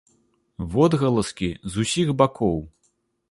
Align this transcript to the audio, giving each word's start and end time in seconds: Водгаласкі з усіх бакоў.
Водгаласкі 0.75 1.49
з 1.75 1.85
усіх 1.85 2.07
бакоў. 2.21 2.57